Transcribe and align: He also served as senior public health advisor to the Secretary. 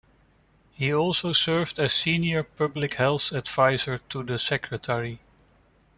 He 0.71 0.91
also 0.91 1.31
served 1.31 1.77
as 1.77 1.93
senior 1.93 2.41
public 2.41 2.95
health 2.95 3.31
advisor 3.31 3.99
to 4.09 4.23
the 4.23 4.39
Secretary. 4.39 5.19